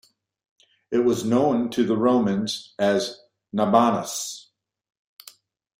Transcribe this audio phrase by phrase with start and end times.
[0.89, 3.19] It was known to the Romans as
[3.53, 4.47] "Nabanus".